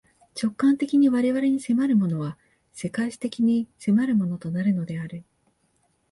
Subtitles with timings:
[0.35, 2.35] 直観的に我々に迫るものは、
[2.73, 5.23] 世界史的に迫るものとなるのである。